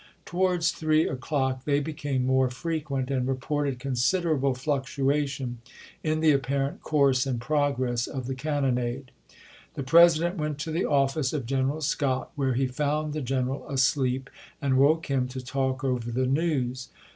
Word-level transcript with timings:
Towards 0.25 0.71
three 0.71 1.07
o'clock 1.07 1.65
they 1.65 1.79
became 1.79 2.25
more 2.25 2.49
frequent, 2.49 3.11
and 3.11 3.27
reported 3.27 3.77
considerable 3.77 4.55
fluctuation 4.55 5.59
in 6.03 6.21
the 6.21 6.31
apparent 6.31 6.81
course 6.81 7.27
and 7.27 7.39
progress 7.39 8.07
of 8.07 8.25
the 8.25 8.33
cannonade. 8.33 9.11
The 9.75 9.83
President 9.83 10.37
went 10.37 10.57
to 10.61 10.71
the 10.71 10.85
office 10.85 11.33
of 11.33 11.45
General 11.45 11.81
Scott, 11.81 12.31
where 12.35 12.55
he 12.55 12.65
found 12.65 13.13
the 13.13 13.21
general 13.21 13.69
asleep, 13.69 14.31
and 14.59 14.79
woke 14.79 15.05
him 15.05 15.27
to 15.27 15.39
talk 15.45 15.83
over 15.83 16.09
the 16.11 16.25
news. 16.25 16.89